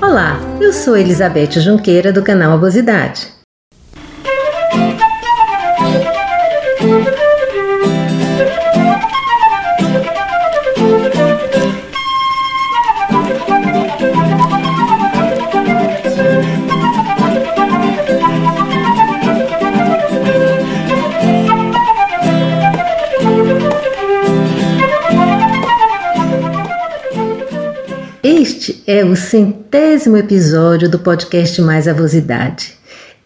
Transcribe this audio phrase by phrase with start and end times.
[0.01, 3.40] Olá, eu sou Elizabeth Junqueira do canal Abosidade.
[28.71, 32.73] Este é o centésimo episódio do podcast Mais Avosidade.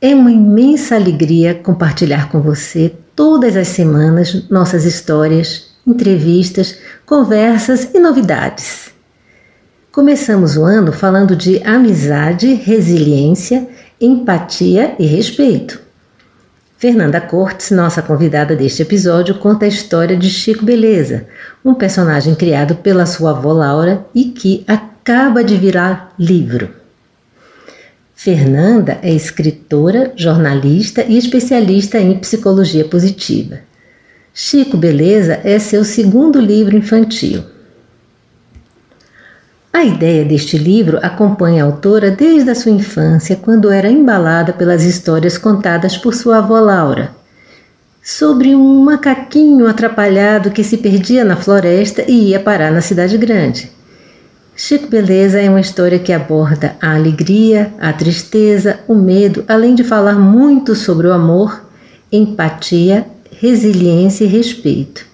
[0.02, 8.00] É uma imensa alegria compartilhar com você todas as semanas nossas histórias, entrevistas, conversas e
[8.00, 8.92] novidades.
[9.92, 13.68] Começamos o ano falando de amizade, resiliência,
[14.02, 15.80] empatia e respeito.
[16.76, 21.28] Fernanda Cortes, nossa convidada deste episódio, conta a história de Chico Beleza,
[21.64, 24.64] um personagem criado pela sua avó Laura e que
[25.08, 26.68] acaba de virar livro.
[28.16, 33.60] Fernanda é escritora, jornalista e especialista em psicologia positiva.
[34.34, 37.44] Chico Beleza é seu segundo livro infantil.
[39.72, 44.84] A ideia deste livro acompanha a autora desde a sua infância, quando era embalada pelas
[44.84, 47.12] histórias contadas por sua avó Laura,
[48.02, 53.75] sobre um macaquinho atrapalhado que se perdia na floresta e ia parar na cidade grande.
[54.58, 59.84] Chico Beleza é uma história que aborda a alegria, a tristeza, o medo, além de
[59.84, 61.62] falar muito sobre o amor,
[62.10, 63.06] empatia,
[63.38, 65.06] resiliência e respeito.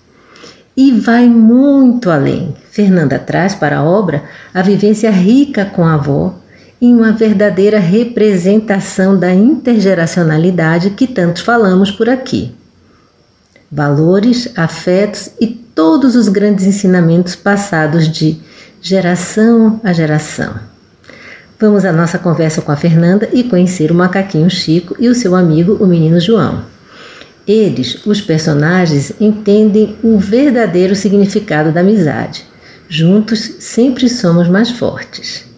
[0.77, 2.53] E vai muito além.
[2.69, 6.35] Fernanda traz para a obra a vivência rica com a avó
[6.79, 12.53] em uma verdadeira representação da intergeracionalidade que tanto falamos por aqui.
[13.71, 18.39] Valores, afetos e todos os grandes ensinamentos passados de
[18.81, 20.55] geração a geração.
[21.59, 25.35] Vamos à nossa conversa com a Fernanda e conhecer o macaquinho Chico e o seu
[25.35, 26.63] amigo, o menino João.
[27.47, 32.43] Eles, os personagens, entendem o verdadeiro significado da amizade.
[32.89, 35.50] Juntos sempre somos mais fortes.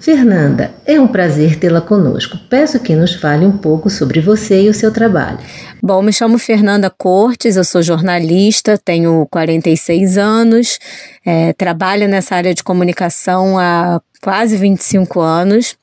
[0.00, 2.38] Fernanda, é um prazer tê-la conosco.
[2.48, 5.38] Peço que nos fale um pouco sobre você e o seu trabalho.
[5.82, 10.78] Bom, me chamo Fernanda Cortes, eu sou jornalista, tenho 46 anos,
[11.24, 15.76] é, trabalho nessa área de comunicação há quase 25 anos,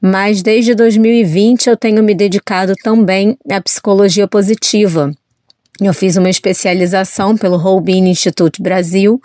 [0.00, 5.10] mas desde 2020 eu tenho me dedicado também à psicologia positiva.
[5.80, 9.18] Eu fiz uma especialização pelo Holbein Institute Brasil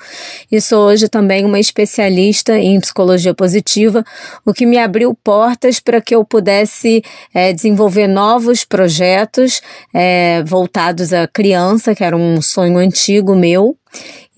[0.49, 4.01] e sou hoje também uma especialista em psicologia positiva,
[4.45, 7.03] o que me abriu portas para que eu pudesse
[7.33, 9.61] é, desenvolver novos projetos
[9.93, 13.75] é, voltados à criança, que era um sonho antigo meu.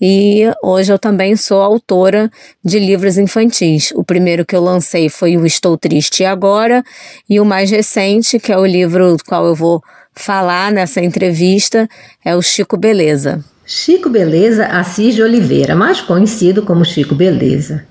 [0.00, 2.28] E hoje eu também sou autora
[2.64, 3.92] de livros infantis.
[3.94, 6.82] O primeiro que eu lancei foi o Estou Triste Agora,
[7.28, 9.80] e o mais recente, que é o livro do qual eu vou
[10.14, 11.88] falar nessa entrevista
[12.24, 13.44] é o Chico Beleza.
[13.66, 17.86] Chico Beleza Assis de Oliveira, mais conhecido como Chico Beleza.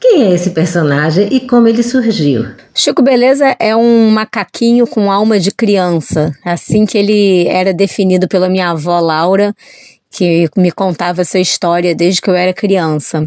[0.00, 2.46] Quem é esse personagem e como ele surgiu?
[2.74, 8.48] Chico Beleza é um macaquinho com alma de criança, assim que ele era definido pela
[8.48, 9.54] minha avó Laura,
[10.10, 13.24] que me contava essa história desde que eu era criança.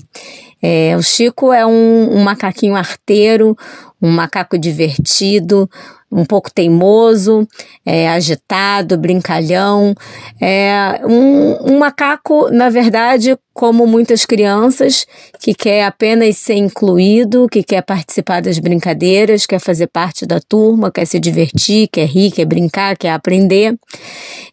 [0.61, 3.57] É, o Chico é um, um macaquinho arteiro,
[4.01, 5.69] um macaco divertido,
[6.11, 7.47] um pouco teimoso,
[7.85, 9.93] é, agitado, brincalhão.
[10.41, 15.07] É um, um macaco, na verdade, como muitas crianças,
[15.39, 20.91] que quer apenas ser incluído, que quer participar das brincadeiras, quer fazer parte da turma,
[20.91, 23.75] quer se divertir, quer rir, quer brincar, quer aprender,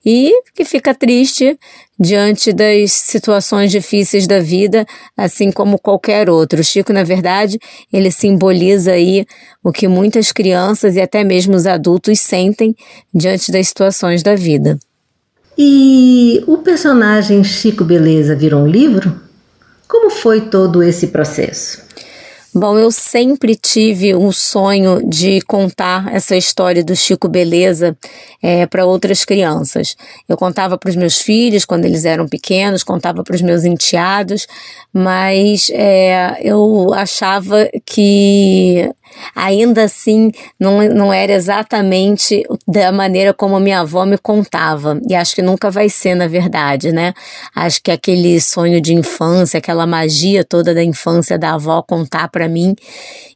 [0.06, 1.58] e que fica triste
[2.00, 6.62] diante das situações difíceis da vida, assim como qualquer outro.
[6.62, 7.58] O Chico, na verdade,
[7.92, 9.26] ele simboliza aí
[9.62, 12.74] o que muitas crianças e até mesmo os adultos sentem
[13.14, 14.78] diante das situações da vida.
[15.56, 19.20] E o personagem Chico Beleza virou um livro?
[19.86, 21.84] Como foi todo esse processo?
[22.56, 27.96] Bom, eu sempre tive um sonho de contar essa história do Chico Beleza
[28.40, 29.96] é, para outras crianças.
[30.28, 34.46] Eu contava para os meus filhos quando eles eram pequenos, contava para os meus enteados,
[34.92, 38.88] mas é, eu achava que
[39.34, 45.00] ainda assim não, não era exatamente da maneira como a minha avó me contava.
[45.08, 47.12] E acho que nunca vai ser, na verdade, né?
[47.54, 52.48] Acho que aquele sonho de infância, aquela magia toda da infância da avó contar para
[52.48, 52.74] mim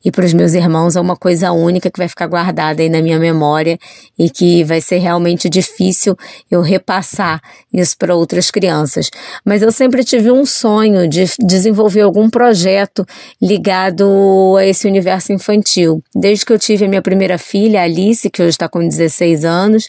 [0.05, 3.03] e para os meus irmãos é uma coisa única que vai ficar guardada aí na
[3.03, 3.79] minha memória
[4.19, 6.17] e que vai ser realmente difícil
[6.51, 7.43] eu repassar
[7.73, 9.11] isso para outras crianças.
[9.45, 13.05] Mas eu sempre tive um sonho de desenvolver algum projeto
[13.41, 15.68] ligado a esse universo infantil.
[16.15, 19.88] Desde que eu tive a minha primeira filha, Alice, que hoje está com 16 anos,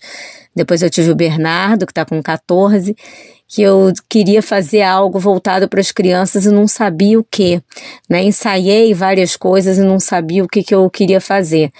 [0.56, 2.96] depois eu tive o Bernardo, que está com 14,
[3.48, 7.62] que eu queria fazer algo voltado para as crianças e não sabia o que,
[8.08, 8.22] né?
[8.22, 11.72] Ensaiei várias coisas e não sabia o que, que eu queria fazer.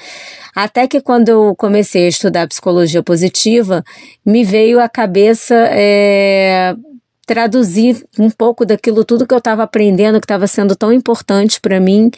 [0.56, 3.84] Até que quando eu comecei a estudar psicologia positiva,
[4.26, 6.76] me veio à cabeça é,
[7.30, 11.80] traduzir um pouco daquilo tudo que eu estava aprendendo, que estava sendo tão importante para
[11.80, 12.10] mim,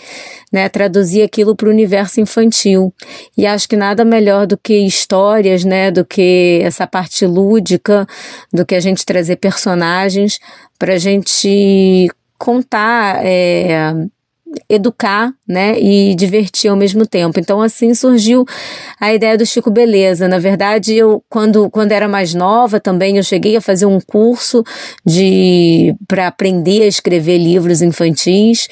[0.54, 0.70] né?
[0.70, 2.94] Traduzir aquilo para o universo infantil.
[3.38, 5.92] E acho que nada melhor do que histórias, né?
[5.92, 8.08] Do que essa parte lúdica,
[8.54, 10.40] do que a gente trazer personagens
[10.80, 13.20] para a gente contar.
[13.26, 13.94] É,
[14.70, 17.40] educar, né, e divertir ao mesmo tempo.
[17.40, 18.46] Então assim surgiu
[19.00, 20.28] a ideia do Chico Beleza.
[20.28, 24.64] Na verdade, eu quando quando era mais nova também eu cheguei a fazer um curso
[25.06, 28.68] de para aprender a escrever livros infantis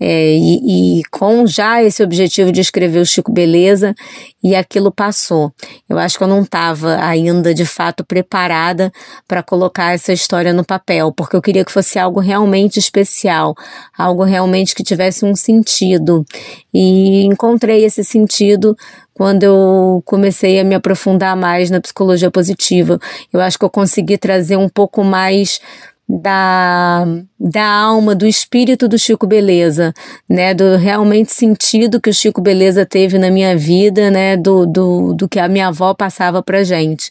[0.00, 3.94] é, e, e com já esse objetivo de escrever o Chico Beleza
[4.42, 5.50] e aquilo passou.
[5.88, 8.92] Eu acho que eu não estava ainda de fato preparada
[9.26, 13.54] para colocar essa história no papel, porque eu queria que fosse algo realmente especial,
[13.96, 16.24] algo realmente que tivesse um sentido.
[16.72, 18.76] E encontrei esse sentido
[19.12, 22.98] quando eu comecei a me aprofundar mais na psicologia positiva.
[23.32, 25.60] Eu acho que eu consegui trazer um pouco mais
[26.08, 27.06] da,
[27.40, 29.92] da alma, do espírito do Chico Beleza,
[30.28, 35.14] né, do realmente sentido que o Chico Beleza teve na minha vida, né, do, do,
[35.14, 37.10] do que a minha avó passava pra gente.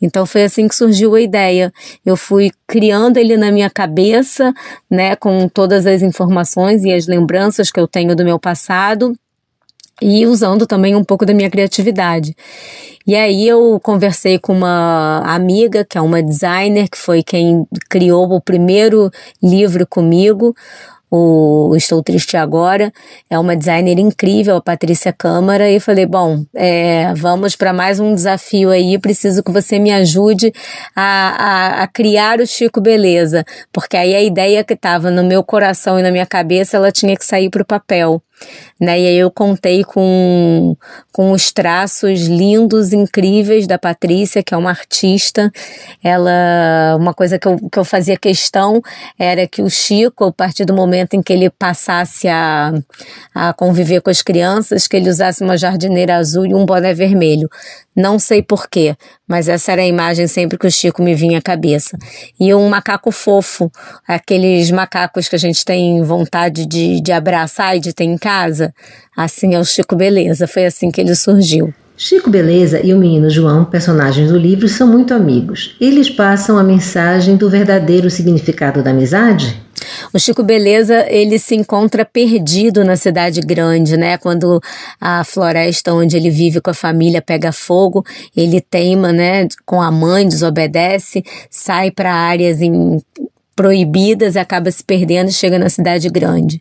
[0.00, 1.72] Então foi assim que surgiu a ideia.
[2.04, 4.54] Eu fui criando ele na minha cabeça,
[4.90, 9.14] né, com todas as informações e as lembranças que eu tenho do meu passado
[10.00, 12.34] e usando também um pouco da minha criatividade.
[13.06, 18.30] E aí eu conversei com uma amiga, que é uma designer, que foi quem criou
[18.30, 19.10] o primeiro
[19.42, 20.54] livro comigo,
[21.10, 22.92] o Estou Triste Agora,
[23.28, 28.14] é uma designer incrível, a Patrícia Câmara, e falei, bom, é, vamos para mais um
[28.14, 30.52] desafio aí, preciso que você me ajude
[30.94, 35.42] a, a, a criar o Chico Beleza, porque aí a ideia que estava no meu
[35.42, 38.22] coração e na minha cabeça, ela tinha que sair para o papel
[38.80, 38.98] né?
[38.98, 40.74] E aí eu contei com,
[41.12, 45.52] com os traços lindos, incríveis da Patrícia, que é uma artista.
[46.02, 48.80] Ela, uma coisa que eu, que eu fazia questão
[49.18, 52.72] era que o Chico, a partir do momento em que ele passasse a,
[53.34, 57.50] a conviver com as crianças, que ele usasse uma jardineira azul e um boné vermelho.
[57.94, 58.96] Não sei porquê,
[59.30, 61.96] mas essa era a imagem sempre que o Chico me vinha à cabeça.
[62.38, 63.70] E um macaco fofo,
[64.04, 68.74] aqueles macacos que a gente tem vontade de, de abraçar e de ter em casa.
[69.16, 71.72] Assim é o Chico Beleza, foi assim que ele surgiu.
[72.02, 75.76] Chico Beleza e o menino João, personagens do livro, são muito amigos.
[75.78, 79.60] Eles passam a mensagem do verdadeiro significado da amizade?
[80.10, 84.16] O Chico Beleza, ele se encontra perdido na cidade grande, né?
[84.16, 84.62] Quando
[84.98, 88.02] a floresta onde ele vive com a família pega fogo,
[88.34, 92.98] ele teima, né, com a mãe, desobedece, sai para áreas em
[93.54, 96.60] proibidas, acaba se perdendo e chega na cidade grande.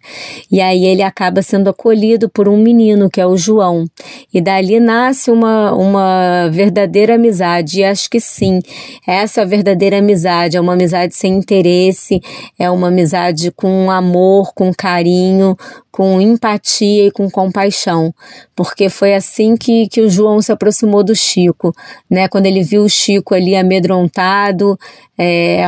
[0.52, 3.86] E aí ele acaba sendo acolhido por um menino, que é o João.
[4.34, 7.80] E dali nasce uma, uma verdadeira amizade.
[7.80, 8.60] E acho que sim,
[9.08, 10.58] essa é a verdadeira amizade.
[10.58, 12.22] É uma amizade sem interesse,
[12.58, 15.56] é uma amizade com amor, com carinho,
[15.92, 18.14] com empatia e com compaixão,
[18.56, 21.76] porque foi assim que, que o João se aproximou do Chico,
[22.10, 22.28] né?
[22.30, 24.80] Quando ele viu o Chico ali amedrontado,
[25.18, 25.62] é,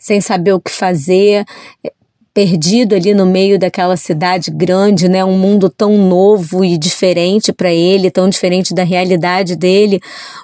[0.00, 1.44] sem saber o que fazer,
[2.40, 5.22] perdido ali no meio daquela cidade grande, né?
[5.22, 10.00] Um mundo tão novo e diferente para ele, tão diferente da realidade dele.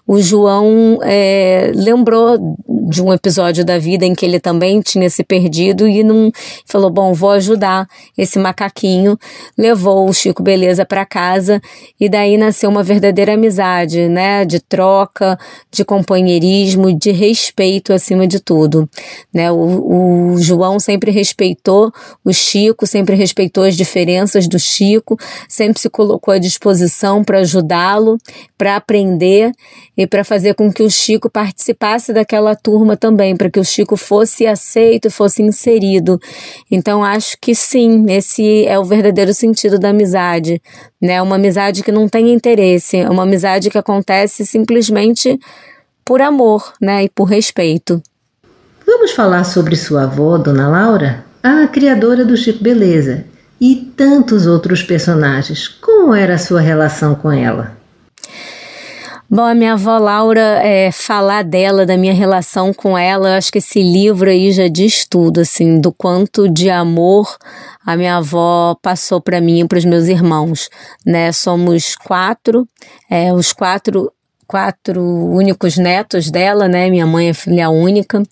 [0.07, 5.25] O João é, lembrou de um episódio da vida em que ele também tinha se
[5.25, 6.31] perdido e não
[6.67, 9.17] falou: bom, vou ajudar esse macaquinho.
[9.57, 11.63] Levou o Chico Beleza para casa
[11.99, 14.45] e daí nasceu uma verdadeira amizade, né?
[14.45, 15.39] De troca,
[15.73, 18.87] de companheirismo, de respeito acima de tudo,
[19.33, 19.51] né?
[19.51, 21.86] O, o João sempre respeitou
[22.25, 28.17] o Chico, sempre respeitou as diferenças do Chico, sempre se colocou à disposição para ajudá-lo,
[28.57, 29.51] para aprender
[29.97, 33.65] e para fazer com que o Chico participasse daquela turma turma também, para que o
[33.65, 36.21] Chico fosse aceito, fosse inserido.
[36.71, 40.61] Então acho que sim, esse é o verdadeiro sentido da amizade,
[41.01, 41.21] né?
[41.21, 45.39] Uma amizade que não tem interesse, é uma amizade que acontece simplesmente
[46.05, 48.01] por amor, né, e por respeito.
[48.87, 53.25] Vamos falar sobre sua avó, Dona Laura, a criadora do Chico Beleza,
[53.61, 55.69] e tantos outros personagens.
[55.69, 57.77] Como era a sua relação com ela?
[59.29, 63.59] Bom, a minha avó Laura, é, falar dela, da minha relação com ela, acho que
[63.59, 67.37] esse livro aí já diz tudo, assim, do quanto de amor
[67.85, 70.69] a minha avó passou para mim e para os meus irmãos,
[71.05, 71.31] né?
[71.31, 72.69] Somos quatro,
[73.11, 74.13] é, os quatro
[74.47, 76.89] quatro únicos netos dela, né?
[76.89, 78.23] Minha mãe é filha única.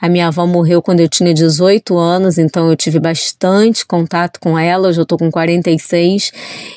[0.00, 4.58] A minha avó morreu quando eu tinha 18 anos, então eu tive bastante contato com
[4.58, 4.88] ela.
[4.88, 6.32] Hoje eu tô com 46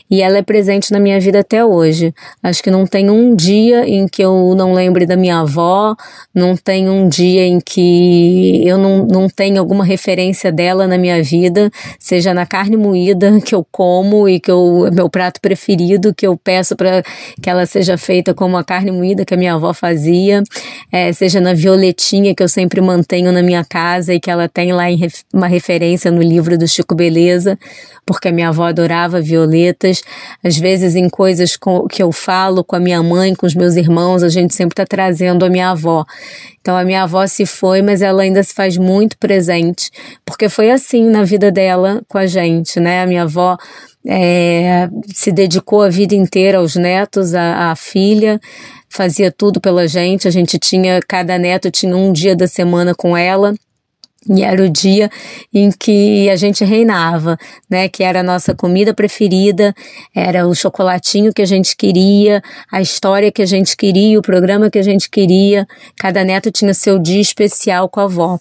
[0.10, 2.14] e ela é presente na minha vida até hoje.
[2.42, 5.96] Acho que não tem um dia em que eu não lembre da minha avó,
[6.34, 11.22] não tem um dia em que eu não, não tenho alguma referência dela na minha
[11.24, 16.28] vida, seja na carne moída que eu como e que eu, meu prato preferido, que
[16.28, 17.04] eu peço para
[17.42, 20.44] que ela seja feita como a carne carne moída que a minha avó fazia,
[20.92, 24.74] é, seja na violetinha que eu sempre mantenho na minha casa e que ela tem
[24.74, 27.58] lá ref, uma referência no livro do Chico Beleza,
[28.06, 30.02] porque a minha avó adorava violetas.
[30.44, 33.76] Às vezes, em coisas com, que eu falo com a minha mãe, com os meus
[33.76, 36.06] irmãos, a gente sempre está trazendo a minha avó.
[36.60, 39.92] Então, a minha avó se foi, mas ela ainda se faz muito presente,
[40.26, 43.02] porque foi assim na vida dela com a gente, né?
[43.02, 43.58] A minha avó
[44.06, 48.40] é, se dedicou a vida inteira aos netos, à, filha,
[48.90, 50.28] fazia tudo pela gente.
[50.28, 53.54] A gente tinha, cada neto tinha um dia da semana com ela.
[54.30, 55.10] E era o dia
[55.54, 57.38] em que a gente reinava,
[57.70, 57.90] né?
[57.90, 59.76] Que era a nossa comida preferida,
[60.16, 62.42] era o chocolatinho que a gente queria,
[62.72, 65.68] a história que a gente queria, o programa que a gente queria.
[65.98, 68.40] Cada neto tinha seu dia especial com a avó.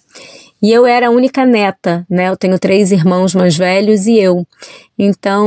[0.63, 2.29] E eu era a única neta, né?
[2.29, 4.47] Eu tenho três irmãos mais velhos e eu.
[4.97, 5.45] Então,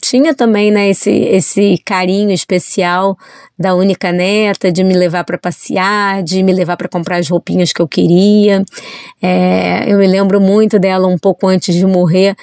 [0.00, 3.18] tinha também, né, esse, esse carinho especial
[3.58, 7.72] da única neta, de me levar para passear, de me levar para comprar as roupinhas
[7.72, 8.64] que eu queria.
[9.20, 12.36] É, eu me lembro muito dela um pouco antes de morrer.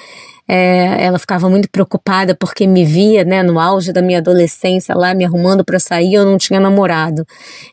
[0.45, 5.13] É, ela ficava muito preocupada porque me via, né, no auge da minha adolescência lá,
[5.13, 7.25] me arrumando para sair, eu não tinha namorado.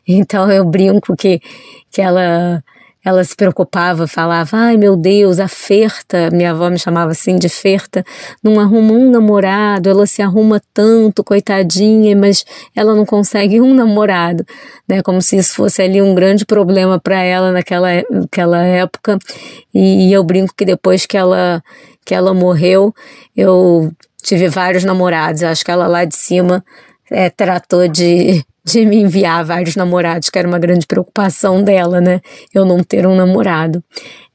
[0.07, 1.41] Então eu brinco que,
[1.91, 2.63] que ela
[3.03, 7.49] ela se preocupava, falava: ai meu Deus, a Ferta, minha avó me chamava assim de
[7.49, 8.03] Ferta,
[8.43, 14.45] não arruma um namorado, ela se arruma tanto, coitadinha, mas ela não consegue um namorado,
[14.87, 15.01] né?
[15.01, 19.17] Como se isso fosse ali um grande problema para ela naquela, naquela época.
[19.73, 21.63] E, e eu brinco que depois que ela,
[22.05, 22.93] que ela morreu,
[23.35, 23.91] eu
[24.21, 26.63] tive vários namorados, acho que ela lá de cima
[27.09, 32.21] é, tratou de de me enviar vários namorados, que era uma grande preocupação dela, né?
[32.53, 33.83] Eu não ter um namorado.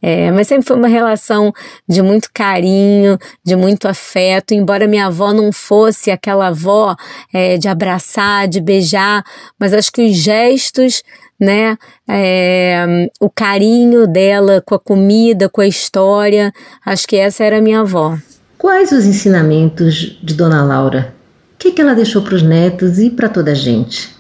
[0.02, 1.52] É, mas sempre foi uma relação
[1.88, 6.94] de muito carinho, de muito afeto, embora minha avó não fosse aquela avó
[7.32, 9.24] é, de abraçar, de beijar,
[9.58, 11.02] mas acho que os gestos,
[11.40, 11.76] né,
[12.08, 16.52] é, o carinho dela com a comida, com a história,
[16.84, 18.18] acho que essa era a minha avó.
[18.58, 21.14] Quais os ensinamentos de Dona Laura?
[21.54, 24.15] O que, que ela deixou para os netos e para toda a gente?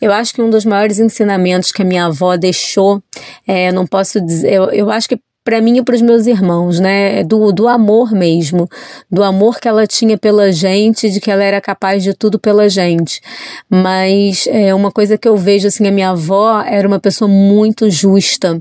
[0.00, 3.02] Eu acho que um dos maiores ensinamentos que a minha avó deixou,
[3.46, 6.78] é, não posso dizer, eu, eu acho que para mim e para os meus irmãos,
[6.78, 7.24] né?
[7.24, 8.68] Do, do amor mesmo,
[9.10, 12.68] do amor que ela tinha pela gente, de que ela era capaz de tudo pela
[12.68, 13.20] gente.
[13.68, 17.90] Mas é uma coisa que eu vejo assim, a minha avó era uma pessoa muito
[17.90, 18.58] justa.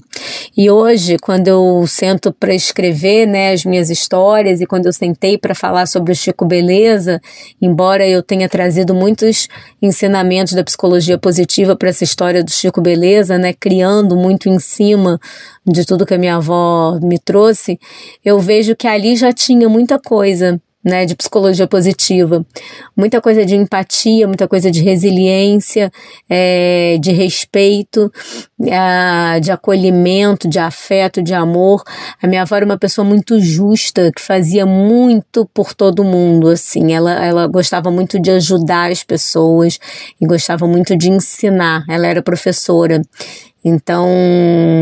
[0.58, 5.38] E hoje, quando eu sento para escrever, né, as minhas histórias e quando eu sentei
[5.38, 7.22] para falar sobre o Chico Beleza,
[7.62, 9.48] embora eu tenha trazido muitos
[9.82, 15.20] ensinamentos da psicologia positiva para essa história do Chico Beleza, né, criando muito em cima
[15.66, 17.80] de tudo que a minha avó me trouxe,
[18.24, 20.60] eu vejo que ali já tinha muita coisa.
[20.84, 22.44] Né, de psicologia positiva,
[22.98, 25.92] muita coisa de empatia, muita coisa de resiliência,
[26.28, 28.12] é, de respeito,
[28.66, 31.84] é, de acolhimento, de afeto, de amor.
[32.20, 36.94] A minha avó era uma pessoa muito justa, que fazia muito por todo mundo, assim.
[36.94, 39.80] Ela, ela gostava muito de ajudar as pessoas
[40.20, 41.86] e gostava muito de ensinar.
[41.88, 43.04] Ela era professora.
[43.64, 44.08] Então,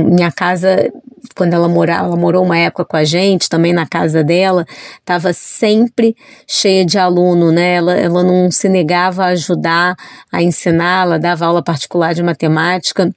[0.10, 0.92] minha casa,
[1.36, 4.66] quando ela morava, ela morou uma época com a gente, também na casa dela,
[5.00, 6.16] estava sempre
[6.48, 7.76] cheia de aluno, né?
[7.76, 9.96] Ela, ela não se negava a ajudar,
[10.32, 13.14] a ensinar, ela dava aula particular de matemática.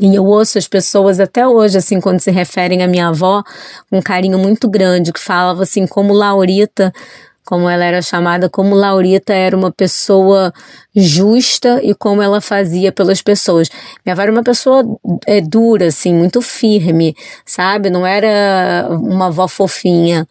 [0.00, 3.42] E eu ouço as pessoas até hoje, assim, quando se referem à minha avó,
[3.90, 6.92] com um carinho muito grande, que falava assim, como Laurita
[7.48, 10.52] como ela era chamada, como Laurita era uma pessoa
[10.94, 13.70] justa e como ela fazia pelas pessoas.
[14.04, 14.84] Minha avó era uma pessoa
[15.26, 17.88] é, dura, assim, muito firme, sabe?
[17.88, 20.28] Não era uma avó fofinha.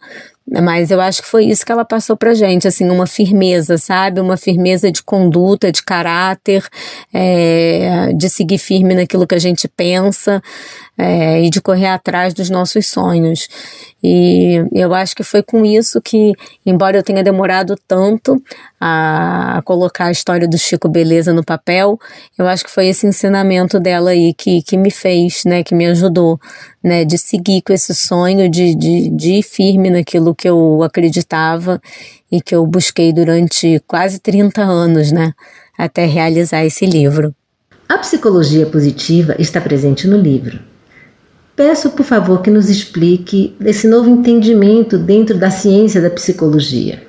[0.48, 4.20] Mas eu acho que foi isso que ela passou pra gente, assim, uma firmeza, sabe?
[4.20, 6.64] Uma firmeza de conduta, de caráter,
[7.12, 10.40] é, de seguir firme naquilo que a gente pensa
[10.98, 13.48] é, e de correr atrás dos nossos sonhos.
[14.02, 16.34] E eu acho que foi com isso que,
[16.66, 18.42] embora eu tenha demorado tanto
[18.80, 21.98] a, colocar a história do Chico Beleza no papel,
[22.36, 25.86] eu acho que foi esse ensinamento dela aí que, que me fez, né, que me
[25.86, 26.40] ajudou,
[26.82, 31.80] né, de seguir com esse sonho, de, de, de ir firme naquilo que eu acreditava
[32.30, 35.32] e que eu busquei durante quase 30 anos, né,
[35.76, 37.34] até realizar esse livro.
[37.88, 40.60] A psicologia positiva está presente no livro.
[41.58, 47.02] Peço, por favor, que nos explique esse novo entendimento dentro da ciência da psicologia.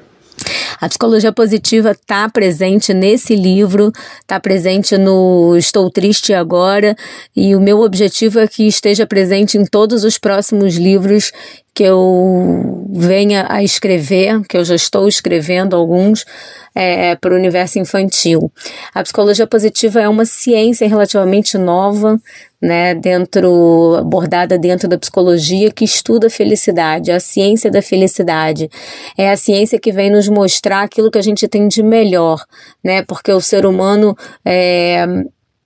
[0.81, 3.91] A psicologia positiva está presente nesse livro,
[4.21, 6.95] está presente no Estou Triste Agora,
[7.35, 11.31] e o meu objetivo é que esteja presente em todos os próximos livros
[11.79, 16.25] que eu venha a escrever, que eu já estou escrevendo alguns,
[16.75, 18.51] é, para o universo infantil.
[18.93, 22.19] A psicologia positiva é uma ciência relativamente nova,
[22.61, 28.69] né, dentro abordada dentro da psicologia que estuda a felicidade, a ciência da felicidade.
[29.17, 32.43] É a ciência que vem nos mostrar aquilo que a gente tem de melhor,
[32.83, 33.03] né?
[33.03, 35.05] Porque o ser humano é,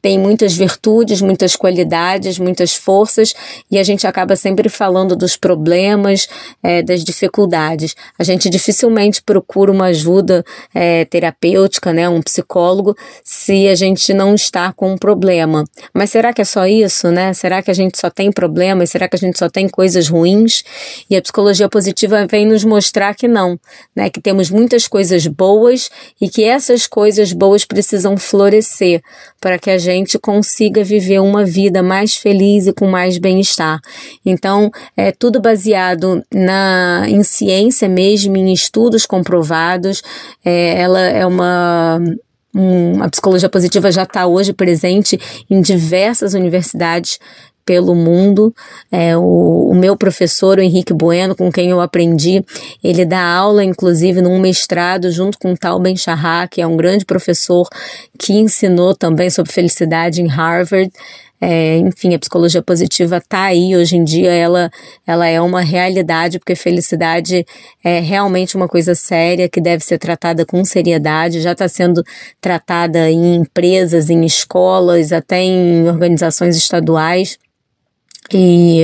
[0.04, 3.34] tem muitas virtudes, muitas qualidades, muitas forças
[3.72, 6.28] e a gente acaba sempre falando dos problemas,
[6.62, 7.96] é, das dificuldades.
[8.20, 10.44] A gente dificilmente procura uma ajuda
[10.76, 15.64] é, terapêutica, né, um psicólogo, se a gente não está com um problema.
[15.94, 17.32] Mas será que é só isso, né?
[17.34, 18.90] Será que a gente só tem problemas?
[18.90, 20.66] Será que a gente só tem coisas ruins?
[21.10, 23.58] E a psicologia positiva vem nos mostrar que não,
[23.96, 24.10] né?
[24.10, 29.02] Que temos muitas coisas boas e que essas coisas boas precisam florescer
[29.40, 33.80] para que a gente gente consiga viver uma vida mais feliz e com mais bem-estar.
[34.26, 40.02] Então, é tudo baseado na, em ciência mesmo, em estudos comprovados.
[40.44, 42.00] É, ela é uma
[42.56, 45.20] um, a psicologia positiva já está hoje presente
[45.50, 47.20] em diversas universidades
[47.66, 48.54] pelo mundo.
[48.92, 52.44] É, o, o, meu professor, o Henrique Bueno, com quem eu aprendi,
[52.84, 56.78] ele dá aula, inclusive, num mestrado junto com o Tal Ben Shahar, que é um
[56.78, 57.68] grande professor
[58.18, 60.92] que ensinou também sobre felicidade em Harvard.
[61.46, 64.72] É, enfim, a psicologia positiva está aí hoje em dia, ela,
[65.06, 67.46] ela é uma realidade, porque felicidade
[67.84, 72.02] é realmente uma coisa séria que deve ser tratada com seriedade, já está sendo
[72.40, 77.38] tratada em empresas, em escolas, até em organizações estaduais.
[78.32, 78.82] E,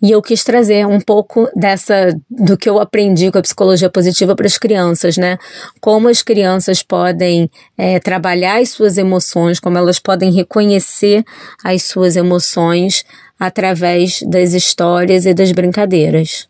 [0.00, 4.36] e eu quis trazer um pouco dessa do que eu aprendi com a psicologia positiva
[4.36, 5.38] para as crianças, né?
[5.80, 11.24] Como as crianças podem é, trabalhar as suas emoções, como elas podem reconhecer
[11.64, 13.04] as suas emoções
[13.38, 16.48] através das histórias e das brincadeiras.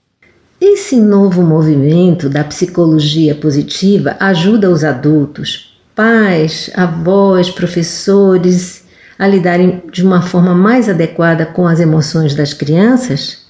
[0.60, 8.85] Esse novo movimento da psicologia positiva ajuda os adultos, pais, avós, professores
[9.18, 13.46] a lidarem de uma forma mais adequada com as emoções das crianças?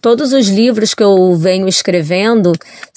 [0.00, 2.52] Todos os livros que eu venho escrevendo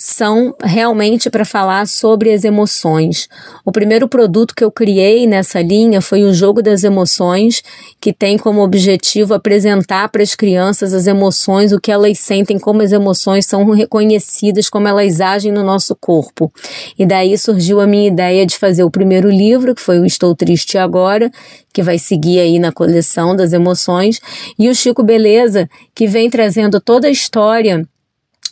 [0.10, 3.28] são realmente para falar sobre as emoções.
[3.66, 7.62] O primeiro produto que eu criei nessa linha foi o Jogo das Emoções,
[8.00, 12.82] que tem como objetivo apresentar para as crianças as emoções, o que elas sentem, como
[12.82, 16.54] as emoções são reconhecidas, como elas agem no nosso corpo.
[16.98, 20.34] E daí surgiu a minha ideia de fazer o primeiro livro, que foi o Estou
[20.34, 21.30] Triste Agora,
[21.74, 24.22] que vai seguir aí na coleção das emoções,
[24.58, 27.86] e o Chico Beleza, que vem trazendo toda a história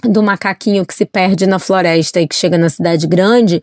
[0.07, 3.61] do macaquinho que se perde na floresta e que chega na cidade grande,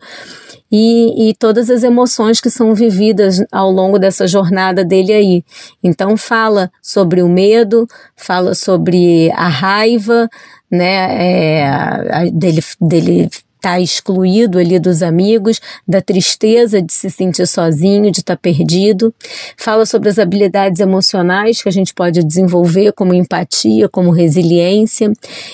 [0.71, 5.45] e, e, todas as emoções que são vividas ao longo dessa jornada dele aí.
[5.83, 10.27] Então fala sobre o medo, fala sobre a raiva,
[10.71, 13.29] né, é, dele, dele
[13.63, 18.39] estar tá excluído ali dos amigos, da tristeza de se sentir sozinho, de estar tá
[18.41, 19.13] perdido.
[19.57, 25.13] Fala sobre as habilidades emocionais que a gente pode desenvolver, como empatia, como resiliência.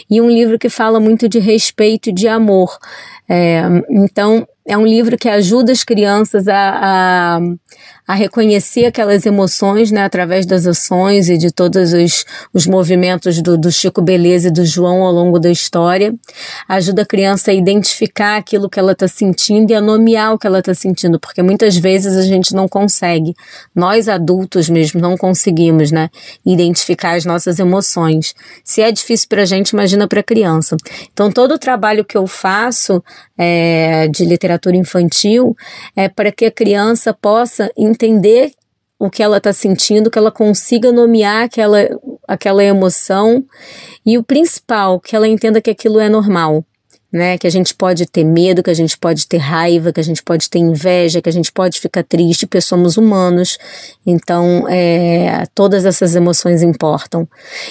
[0.09, 2.77] E um livro que fala muito de respeito e de amor.
[3.29, 7.39] É, então, é um livro que ajuda as crianças a, a,
[8.07, 13.57] a reconhecer aquelas emoções, né, através das ações e de todos os, os movimentos do,
[13.57, 16.13] do Chico Beleza e do João ao longo da história.
[16.67, 20.45] Ajuda a criança a identificar aquilo que ela está sentindo e a nomear o que
[20.45, 23.33] ela está sentindo, porque muitas vezes a gente não consegue,
[23.73, 26.09] nós adultos mesmo não conseguimos, né,
[26.45, 28.35] identificar as nossas emoções.
[28.63, 30.77] Se é difícil para a gente, imagina para a criança.
[31.11, 33.03] Então todo o trabalho que eu faço
[33.37, 35.55] é, de literatura infantil
[35.95, 38.51] é para que a criança possa entender
[38.97, 41.87] o que ela está sentindo, que ela consiga nomear aquela,
[42.27, 43.45] aquela emoção
[44.05, 46.65] e o principal, que ela entenda que aquilo é normal
[47.11, 47.37] né?
[47.37, 50.21] Que a gente pode ter medo, que a gente pode ter raiva, que a gente
[50.21, 53.57] pode ter inveja, que a gente pode ficar triste, porque somos humanos.
[54.05, 57.27] Então, é, todas essas emoções importam.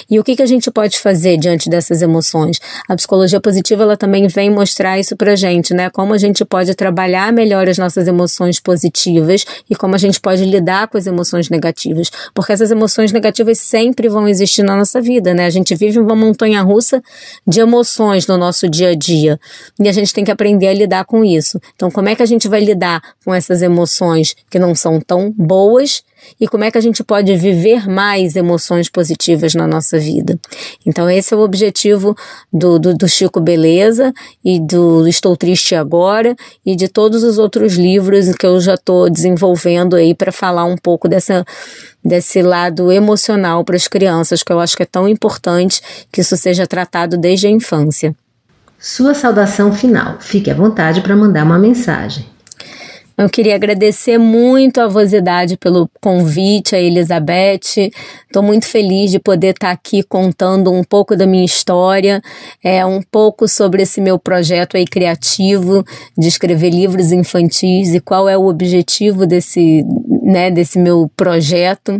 [0.09, 2.59] E o que, que a gente pode fazer diante dessas emoções?
[2.87, 5.89] A psicologia positiva ela também vem mostrar isso pra gente, né?
[5.89, 10.43] Como a gente pode trabalhar melhor as nossas emoções positivas e como a gente pode
[10.43, 12.11] lidar com as emoções negativas.
[12.33, 15.45] Porque essas emoções negativas sempre vão existir na nossa vida, né?
[15.45, 17.01] A gente vive uma montanha russa
[17.47, 19.39] de emoções no nosso dia a dia dia.
[19.79, 21.59] E a gente tem que aprender a lidar com isso.
[21.75, 25.31] Então, como é que a gente vai lidar com essas emoções que não são tão
[25.31, 26.03] boas
[26.39, 30.37] e como é que a gente pode viver mais emoções positivas na nossa vida.
[30.85, 32.15] Então, esse é o objetivo
[32.51, 34.13] do, do, do, Chico Beleza
[34.43, 39.09] e do Estou Triste Agora e de todos os outros livros que eu já estou
[39.09, 41.45] desenvolvendo aí para falar um pouco dessa,
[42.03, 46.35] desse lado emocional para as crianças, que eu acho que é tão importante que isso
[46.35, 48.15] seja tratado desde a infância.
[48.81, 50.21] Sua saudação final.
[50.21, 52.25] Fique à vontade para mandar uma mensagem.
[53.17, 57.91] Eu queria agradecer muito a Vosidade pelo convite, a Elizabeth.
[58.25, 62.21] Estou muito feliz de poder estar tá aqui contando um pouco da minha história,
[62.63, 65.83] é, um pouco sobre esse meu projeto aí criativo
[66.17, 69.83] de escrever livros infantis e qual é o objetivo desse,
[70.29, 71.99] né, desse meu projeto.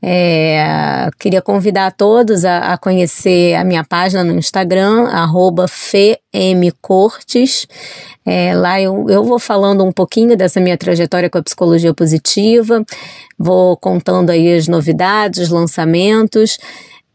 [0.00, 7.66] É, queria convidar todos a, a, conhecer a minha página no Instagram, arroba FEMCortes.
[8.24, 12.84] É, lá eu, eu vou falando um pouquinho dessa minha trajetória com a psicologia positiva,
[13.36, 16.58] vou contando aí as novidades, os lançamentos.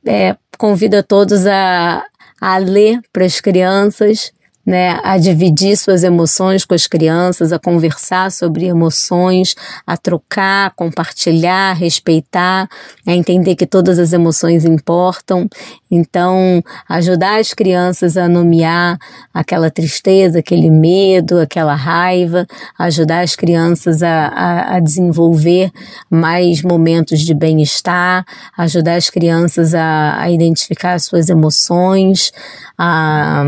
[0.06, 2.04] É, convido a todos a,
[2.42, 4.34] a ler para as crianças
[4.65, 11.73] né, a dividir suas emoções com as crianças, a conversar sobre emoções, a trocar, compartilhar,
[11.73, 12.69] respeitar,
[13.06, 15.49] a entender que todas as emoções importam.
[15.91, 18.97] Então, ajudar as crianças a nomear
[19.34, 22.47] aquela tristeza, aquele medo, aquela raiva,
[22.80, 25.71] ajudar as crianças a, a, a desenvolver
[26.10, 28.26] mais momentos de bem-estar,
[28.58, 32.32] ajudar as crianças a, a identificar suas emoções,
[32.78, 33.43] a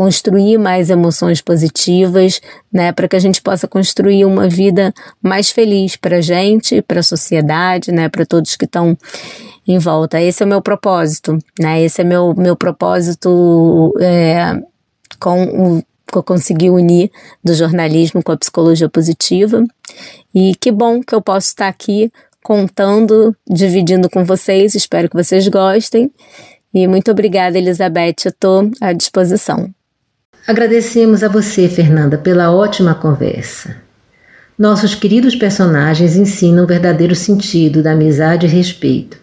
[0.00, 2.40] construir mais emoções positivas,
[2.72, 7.00] né, para que a gente possa construir uma vida mais feliz para a gente, para
[7.00, 8.96] a sociedade, né, para todos que estão
[9.68, 10.18] em volta.
[10.18, 11.82] Esse é o meu propósito, né?
[11.82, 14.58] Esse é meu meu propósito é,
[15.20, 17.10] com o que eu consegui unir
[17.44, 19.62] do jornalismo com a psicologia positiva.
[20.34, 22.10] E que bom que eu posso estar aqui
[22.42, 24.74] contando, dividindo com vocês.
[24.74, 26.10] Espero que vocês gostem.
[26.72, 28.24] E muito obrigada, Elizabeth.
[28.24, 29.70] Eu estou à disposição.
[30.50, 33.76] Agradecemos a você, Fernanda, pela ótima conversa.
[34.58, 39.16] Nossos queridos personagens ensinam o verdadeiro sentido da amizade e respeito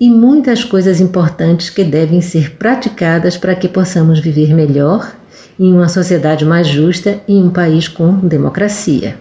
[0.00, 5.14] e muitas coisas importantes que devem ser praticadas para que possamos viver melhor
[5.56, 9.16] em uma sociedade mais justa e em um país com democracia.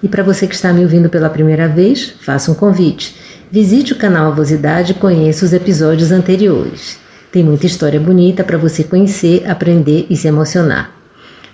[0.00, 3.16] E para você que está me ouvindo pela primeira vez, faça um convite.
[3.50, 7.07] Visite o canal Avosidade e conheça os episódios anteriores.
[7.30, 10.90] Tem muita história bonita para você conhecer, aprender e se emocionar.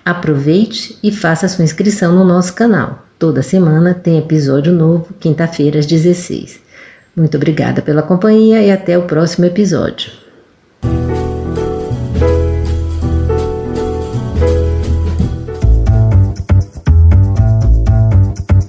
[0.05, 3.05] Aproveite e faça sua inscrição no nosso canal.
[3.19, 6.61] Toda semana tem episódio novo, quinta-feira às 16.
[7.17, 10.13] Muito obrigada pela companhia e até o próximo episódio.